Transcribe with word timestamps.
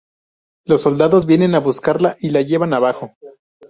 Los 0.65 0.81
soldados 0.81 1.27
vienen 1.27 1.53
a 1.53 1.59
buscarla 1.59 2.17
y 2.19 2.31
la 2.31 2.41
llevan 2.41 2.73
abajo. 2.73 3.11